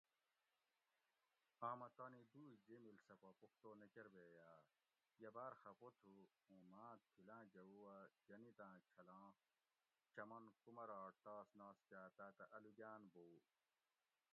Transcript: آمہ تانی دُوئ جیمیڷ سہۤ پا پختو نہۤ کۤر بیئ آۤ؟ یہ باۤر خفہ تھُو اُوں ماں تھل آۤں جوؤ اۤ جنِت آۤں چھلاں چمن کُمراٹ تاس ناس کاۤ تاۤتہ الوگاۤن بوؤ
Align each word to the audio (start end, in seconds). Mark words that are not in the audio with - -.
آمہ 1.69 1.87
تانی 1.97 2.21
دُوئ 2.33 2.49
جیمیڷ 2.67 2.97
سہۤ 3.07 3.19
پا 3.21 3.29
پختو 3.41 3.69
نہۤ 3.79 3.87
کۤر 3.93 4.07
بیئ 4.13 4.35
آۤ؟ 4.51 4.61
یہ 5.21 5.29
باۤر 5.35 5.53
خفہ 5.61 5.89
تھُو 5.99 6.15
اُوں 6.47 6.61
ماں 6.71 6.93
تھل 7.09 7.29
آۤں 7.35 7.45
جوؤ 7.53 7.81
اۤ 7.95 8.05
جنِت 8.27 8.59
آۤں 8.67 8.77
چھلاں 8.89 9.27
چمن 10.13 10.43
کُمراٹ 10.63 11.13
تاس 11.25 11.49
ناس 11.59 11.79
کاۤ 11.89 12.09
تاۤتہ 12.17 12.45
الوگاۤن 12.55 13.01
بوؤ 13.13 13.35